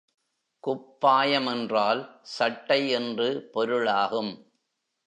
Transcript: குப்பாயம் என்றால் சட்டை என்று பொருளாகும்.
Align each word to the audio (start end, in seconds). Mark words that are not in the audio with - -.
குப்பாயம் 0.63 1.49
என்றால் 1.51 2.01
சட்டை 2.21 2.89
என்று 2.89 3.49
பொருளாகும். 3.51 4.33